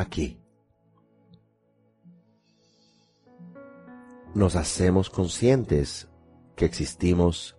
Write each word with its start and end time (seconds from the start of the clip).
aquí. 0.00 0.40
Nos 4.34 4.56
hacemos 4.56 5.10
conscientes 5.10 6.08
que 6.56 6.64
existimos 6.64 7.56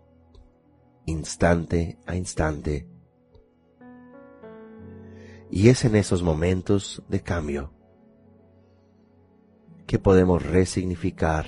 instante 1.05 1.99
a 2.05 2.15
instante. 2.15 2.87
Y 5.49 5.69
es 5.69 5.83
en 5.83 5.95
esos 5.95 6.23
momentos 6.23 7.03
de 7.09 7.21
cambio 7.21 7.73
que 9.85 9.99
podemos 9.99 10.41
resignificar, 10.41 11.45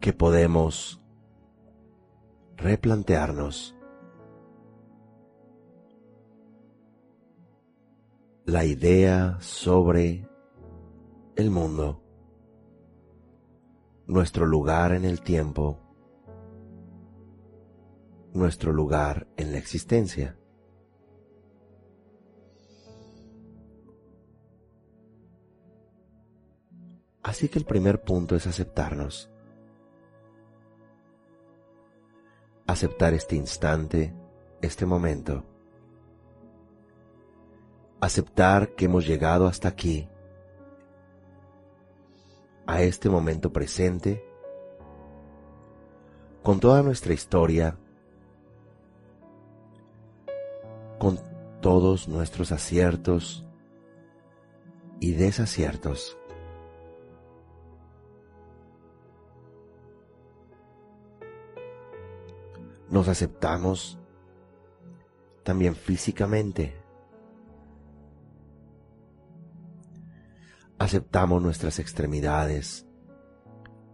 que 0.00 0.12
podemos 0.12 1.00
replantearnos 2.56 3.76
la 8.54 8.64
idea 8.64 9.36
sobre 9.40 10.28
el 11.34 11.50
mundo, 11.50 12.00
nuestro 14.06 14.46
lugar 14.46 14.92
en 14.92 15.04
el 15.04 15.22
tiempo, 15.22 15.80
nuestro 18.32 18.72
lugar 18.72 19.26
en 19.36 19.50
la 19.50 19.58
existencia. 19.58 20.38
Así 27.24 27.48
que 27.48 27.58
el 27.58 27.64
primer 27.64 28.04
punto 28.04 28.36
es 28.36 28.46
aceptarnos. 28.46 29.32
Aceptar 32.68 33.14
este 33.14 33.34
instante, 33.34 34.14
este 34.62 34.86
momento. 34.86 35.53
Aceptar 38.04 38.74
que 38.74 38.84
hemos 38.84 39.06
llegado 39.06 39.46
hasta 39.46 39.66
aquí, 39.66 40.06
a 42.66 42.82
este 42.82 43.08
momento 43.08 43.50
presente, 43.50 44.22
con 46.42 46.60
toda 46.60 46.82
nuestra 46.82 47.14
historia, 47.14 47.78
con 50.98 51.18
todos 51.62 52.06
nuestros 52.06 52.52
aciertos 52.52 53.46
y 55.00 55.12
desaciertos. 55.12 56.18
Nos 62.90 63.08
aceptamos 63.08 63.98
también 65.42 65.74
físicamente. 65.74 66.83
Aceptamos 70.94 71.42
nuestras 71.42 71.80
extremidades, 71.80 72.86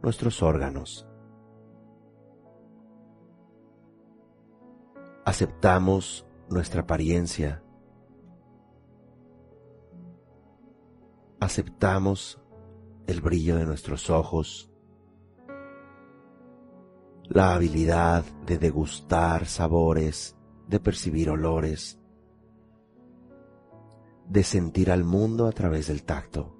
nuestros 0.02 0.42
órganos. 0.42 1.08
Aceptamos 5.24 6.26
nuestra 6.50 6.82
apariencia. 6.82 7.62
Aceptamos 11.40 12.38
el 13.06 13.22
brillo 13.22 13.56
de 13.56 13.64
nuestros 13.64 14.10
ojos, 14.10 14.70
la 17.22 17.54
habilidad 17.54 18.24
de 18.44 18.58
degustar 18.58 19.46
sabores, 19.46 20.36
de 20.68 20.80
percibir 20.80 21.30
olores, 21.30 21.98
de 24.28 24.44
sentir 24.44 24.90
al 24.90 25.04
mundo 25.04 25.46
a 25.46 25.52
través 25.52 25.86
del 25.86 26.02
tacto. 26.02 26.59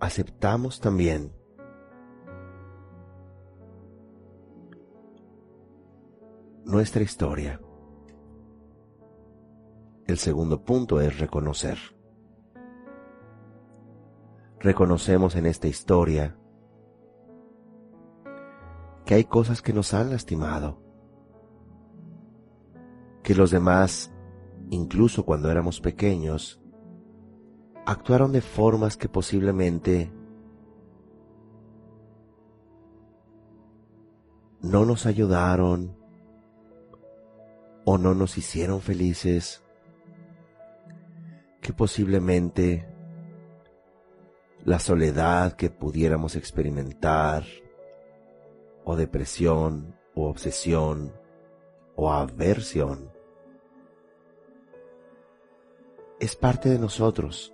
Aceptamos 0.00 0.80
también 0.80 1.30
nuestra 6.64 7.02
historia. 7.02 7.60
El 10.06 10.16
segundo 10.16 10.64
punto 10.64 11.02
es 11.02 11.18
reconocer. 11.18 11.76
Reconocemos 14.58 15.36
en 15.36 15.44
esta 15.44 15.68
historia 15.68 16.34
que 19.04 19.14
hay 19.14 19.24
cosas 19.24 19.60
que 19.60 19.74
nos 19.74 19.92
han 19.92 20.10
lastimado, 20.10 20.82
que 23.22 23.34
los 23.34 23.50
demás, 23.50 24.14
incluso 24.70 25.26
cuando 25.26 25.50
éramos 25.50 25.82
pequeños, 25.82 26.59
actuaron 27.90 28.30
de 28.30 28.40
formas 28.40 28.96
que 28.96 29.08
posiblemente 29.08 30.12
no 34.60 34.84
nos 34.84 35.06
ayudaron 35.06 35.96
o 37.84 37.98
no 37.98 38.14
nos 38.14 38.38
hicieron 38.38 38.80
felices, 38.80 39.64
que 41.60 41.72
posiblemente 41.72 42.86
la 44.64 44.78
soledad 44.78 45.54
que 45.54 45.68
pudiéramos 45.68 46.36
experimentar, 46.36 47.44
o 48.84 48.94
depresión, 48.94 49.96
o 50.14 50.28
obsesión, 50.28 51.12
o 51.96 52.12
aversión, 52.12 53.10
es 56.20 56.36
parte 56.36 56.68
de 56.68 56.78
nosotros. 56.78 57.52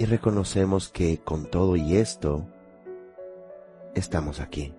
Y 0.00 0.06
reconocemos 0.06 0.88
que 0.88 1.18
con 1.18 1.44
todo 1.44 1.76
y 1.76 1.98
esto, 1.98 2.46
estamos 3.94 4.40
aquí. 4.40 4.74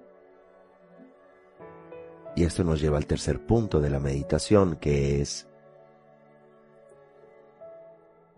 Y 2.35 2.43
esto 2.43 2.63
nos 2.63 2.81
lleva 2.81 2.97
al 2.97 3.05
tercer 3.05 3.45
punto 3.45 3.79
de 3.79 3.91
la 3.91 3.99
meditación, 3.99 4.77
que 4.77 5.21
es 5.21 5.47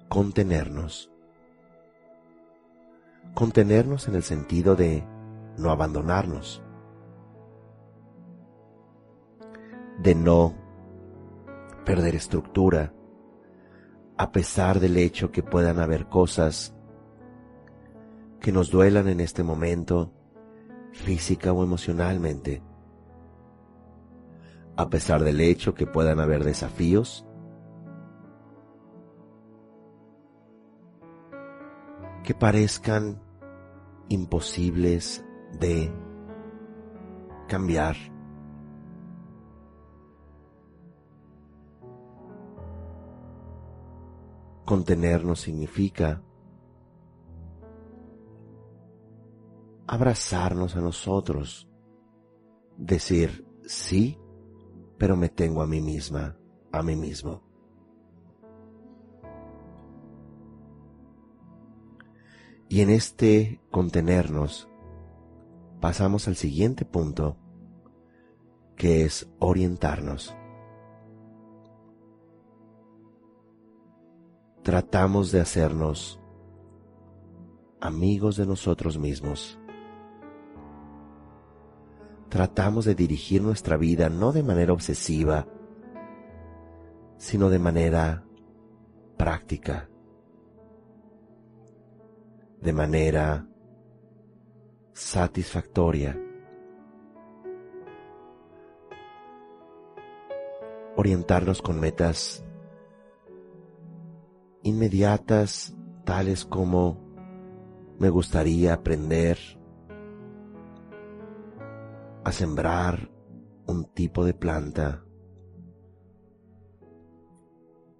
contenernos. 0.09 1.09
Contenernos 3.33 4.09
en 4.09 4.15
el 4.15 4.23
sentido 4.23 4.75
de 4.75 5.05
no 5.57 5.71
abandonarnos, 5.71 6.61
de 9.99 10.15
no 10.15 10.53
perder 11.85 12.15
estructura, 12.15 12.91
a 14.17 14.31
pesar 14.31 14.79
del 14.79 14.97
hecho 14.97 15.31
que 15.31 15.43
puedan 15.43 15.79
haber 15.79 16.07
cosas 16.07 16.75
que 18.39 18.51
nos 18.51 18.69
duelan 18.69 19.07
en 19.07 19.19
este 19.19 19.43
momento, 19.43 20.11
física 20.91 21.53
o 21.53 21.63
emocionalmente 21.63 22.61
a 24.75 24.89
pesar 24.89 25.23
del 25.23 25.39
hecho 25.41 25.75
que 25.75 25.85
puedan 25.85 26.19
haber 26.19 26.43
desafíos, 26.43 27.25
que 32.23 32.33
parezcan 32.33 33.21
imposibles 34.09 35.23
de 35.59 35.91
cambiar 37.47 37.95
Contenernos 44.65 45.41
significa 45.41 46.21
abrazarnos 49.87 50.75
a 50.75 50.81
nosotros, 50.81 51.69
decir 52.77 53.45
sí, 53.65 54.17
pero 54.97 55.17
me 55.17 55.29
tengo 55.29 55.61
a 55.61 55.67
mí 55.67 55.81
misma, 55.81 56.37
a 56.71 56.81
mí 56.81 56.95
mismo. 56.95 57.43
Y 62.69 62.81
en 62.81 62.89
este 62.89 63.61
contenernos 63.69 64.67
pasamos 65.79 66.27
al 66.27 66.35
siguiente 66.35 66.85
punto, 66.85 67.37
que 68.75 69.03
es 69.03 69.29
orientarnos. 69.39 70.35
Tratamos 74.63 75.31
de 75.31 75.41
hacernos 75.41 76.19
amigos 77.79 78.37
de 78.37 78.45
nosotros 78.45 78.97
mismos. 78.97 79.59
Tratamos 82.29 82.85
de 82.85 82.95
dirigir 82.95 83.41
nuestra 83.41 83.77
vida 83.77 84.09
no 84.09 84.31
de 84.31 84.41
manera 84.41 84.73
obsesiva, 84.73 85.45
sino 87.17 87.49
de 87.49 87.59
manera 87.59 88.23
práctica 89.17 89.89
de 92.63 92.71
manera 92.71 93.45
satisfactoria. 94.93 96.17
Orientarnos 100.95 101.61
con 101.61 101.81
metas 101.81 102.45
inmediatas, 104.63 105.75
tales 106.05 106.45
como 106.45 106.97
me 107.99 108.09
gustaría 108.09 108.73
aprender 108.73 109.37
a 112.23 112.31
sembrar 112.31 113.11
un 113.67 113.85
tipo 113.85 114.25
de 114.25 114.33
planta 114.33 115.03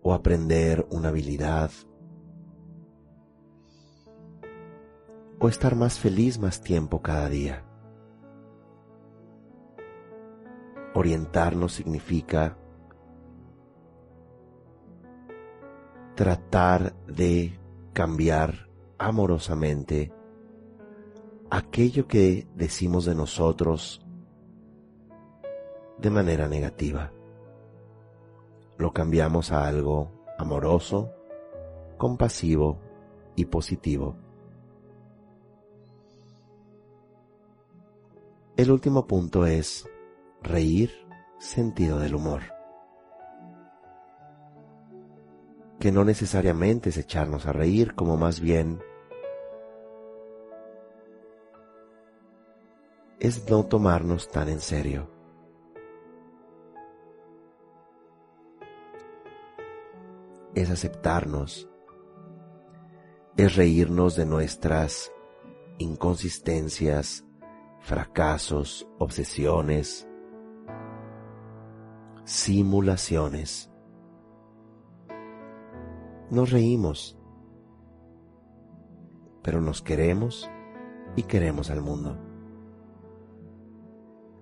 o 0.01 0.13
aprender 0.13 0.85
una 0.89 1.09
habilidad 1.09 1.71
o 5.39 5.49
estar 5.49 5.75
más 5.75 5.99
feliz 5.99 6.39
más 6.39 6.61
tiempo 6.61 7.01
cada 7.01 7.27
día. 7.27 7.65
Orientarnos 10.93 11.73
significa 11.73 12.57
tratar 16.15 16.93
de 17.07 17.59
cambiar 17.93 18.69
amorosamente 18.97 20.11
aquello 21.49 22.07
que 22.07 22.47
decimos 22.55 23.05
de 23.05 23.15
nosotros 23.15 24.05
de 25.97 26.09
manera 26.09 26.47
negativa. 26.47 27.11
Lo 28.77 28.91
cambiamos 28.91 29.51
a 29.51 29.67
algo 29.67 30.11
amoroso, 30.37 31.11
compasivo 31.97 32.79
y 33.35 33.45
positivo. 33.45 34.17
El 38.57 38.71
último 38.71 39.07
punto 39.07 39.45
es 39.45 39.89
reír 40.41 40.91
sentido 41.39 41.99
del 41.99 42.15
humor. 42.15 42.52
Que 45.83 45.91
no 45.91 46.05
necesariamente 46.05 46.91
es 46.91 46.97
echarnos 46.97 47.45
a 47.45 47.51
reír, 47.51 47.93
como 47.93 48.15
más 48.15 48.39
bien 48.39 48.81
es 53.19 53.49
no 53.49 53.65
tomarnos 53.65 54.31
tan 54.31 54.47
en 54.47 54.61
serio. 54.61 55.09
Es 60.55 60.69
aceptarnos, 60.69 61.67
es 63.35 63.53
reírnos 63.57 64.15
de 64.15 64.25
nuestras 64.25 65.11
inconsistencias, 65.79 67.25
fracasos, 67.81 68.87
obsesiones, 68.99 70.07
simulaciones. 72.23 73.72
Nos 76.33 76.49
reímos, 76.49 77.15
pero 79.43 79.61
nos 79.61 79.83
queremos 79.83 80.49
y 81.15 81.21
queremos 81.21 81.69
al 81.69 81.83
mundo. 81.83 82.17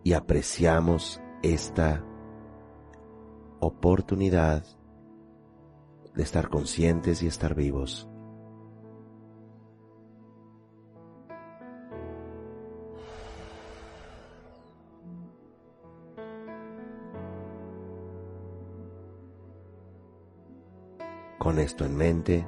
Y 0.01 0.13
apreciamos 0.13 1.21
esta 1.43 2.01
oportunidad 3.59 4.63
de 6.15 6.23
estar 6.23 6.47
conscientes 6.47 7.23
y 7.23 7.27
estar 7.27 7.55
vivos. 7.55 8.07
Con 21.41 21.57
esto 21.57 21.85
en 21.85 21.97
mente, 21.97 22.45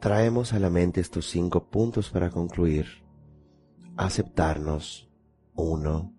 traemos 0.00 0.52
a 0.52 0.58
la 0.58 0.68
mente 0.68 1.00
estos 1.00 1.24
cinco 1.30 1.70
puntos 1.70 2.10
para 2.10 2.28
concluir. 2.28 3.06
Aceptarnos. 3.96 5.10
Uno. 5.54 6.12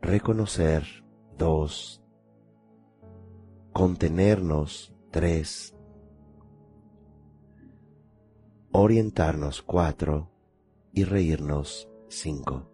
Reconocer. 0.00 0.84
Dos. 1.36 2.00
Contenernos. 3.72 4.94
Tres. 5.10 5.76
Orientarnos. 8.70 9.62
Cuatro. 9.62 10.30
Y 10.92 11.02
reírnos. 11.02 11.90
5. 12.14 12.73